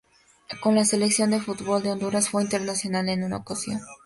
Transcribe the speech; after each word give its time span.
Con 0.63 0.73
la 0.73 0.83
selección 0.83 1.29
de 1.29 1.39
fútbol 1.39 1.83
de 1.83 1.91
Honduras 1.91 2.29
fue 2.29 2.41
internacional 2.41 3.07
en 3.07 3.23
una 3.23 3.37
ocasión. 3.37 3.81